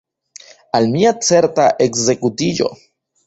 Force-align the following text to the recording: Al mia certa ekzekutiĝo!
Al 0.77 0.87
mia 0.93 1.11
certa 1.27 1.67
ekzekutiĝo! 1.87 2.73